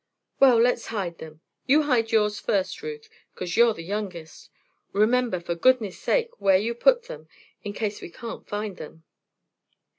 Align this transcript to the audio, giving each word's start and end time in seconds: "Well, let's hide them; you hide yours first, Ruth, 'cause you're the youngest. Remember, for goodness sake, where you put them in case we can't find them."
"Well, 0.39 0.57
let's 0.57 0.87
hide 0.87 1.19
them; 1.19 1.41
you 1.67 1.83
hide 1.83 2.11
yours 2.11 2.39
first, 2.39 2.81
Ruth, 2.81 3.07
'cause 3.35 3.55
you're 3.55 3.75
the 3.75 3.83
youngest. 3.83 4.49
Remember, 4.93 5.39
for 5.39 5.53
goodness 5.53 5.99
sake, 5.99 6.31
where 6.41 6.57
you 6.57 6.73
put 6.73 7.03
them 7.03 7.27
in 7.63 7.73
case 7.73 8.01
we 8.01 8.09
can't 8.09 8.47
find 8.47 8.77
them." 8.77 9.03